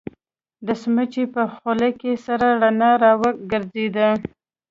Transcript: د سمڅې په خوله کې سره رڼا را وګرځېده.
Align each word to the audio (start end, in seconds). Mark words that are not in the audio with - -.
د 0.65 0.67
سمڅې 0.81 1.23
په 1.33 1.41
خوله 1.53 1.89
کې 1.99 2.11
سره 2.25 2.47
رڼا 2.61 2.91
را 3.03 3.11
وګرځېده. 3.21 4.09